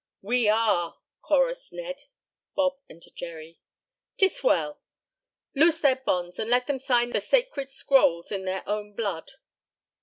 "We 0.23 0.49
are!" 0.49 0.97
chorused 1.21 1.71
Ned, 1.71 2.05
Bob 2.55 2.79
and 2.89 3.03
Jerry. 3.13 3.59
"'Tis 4.17 4.41
well. 4.41 4.81
Loose 5.53 5.79
their 5.79 5.97
bonds 5.97 6.39
and 6.39 6.49
let 6.49 6.65
them 6.65 6.79
sign 6.79 7.11
the 7.11 7.21
sacred 7.21 7.69
scrolls 7.69 8.31
in 8.31 8.45
their 8.45 8.67
own 8.67 8.95
blood." 8.95 9.33